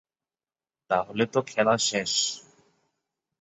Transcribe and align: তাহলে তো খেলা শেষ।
তাহলে 0.89 1.23
তো 1.25 1.39
খেলা 1.41 1.75
শেষ। 1.81 2.11